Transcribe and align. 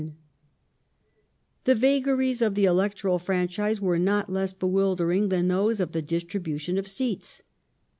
The 0.01 0.07
elec 0.07 0.15
The 1.65 1.75
vagaries 1.75 2.41
of 2.41 2.55
the 2.55 2.65
electoral 2.65 3.19
franchise 3.19 3.79
were 3.79 3.99
not 3.99 4.33
less 4.33 4.51
bewildering 4.51 5.29
total 5.29 5.37
fran 5.37 5.45
\]^q^ 5.45 5.49
those 5.49 5.79
of 5.79 5.91
the 5.91 6.01
distribution 6.01 6.79
of 6.79 6.87
seats. 6.87 7.43